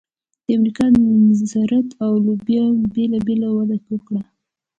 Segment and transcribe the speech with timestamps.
[0.45, 0.85] د امریکا
[1.51, 4.21] ذرت او لوبیا بېله بېله وده وکړه.